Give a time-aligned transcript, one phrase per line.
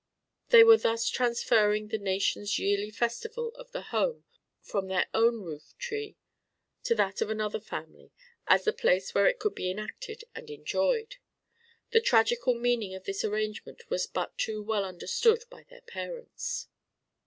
[0.49, 4.25] They were thus transferring the nation's yearly festival of the home
[4.59, 6.17] from their own roof tree
[6.85, 8.11] to that of another family
[8.47, 11.17] as the place where it could be enacted and enjoyed.
[11.91, 16.67] The tragical meaning of this arrangement was but too well understood by their parents.